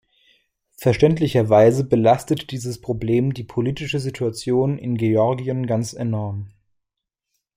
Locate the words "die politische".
3.35-3.99